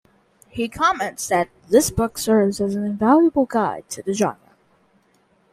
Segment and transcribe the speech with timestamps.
[0.49, 4.55] He comments that "this book serves as an invaluable guide to the genre".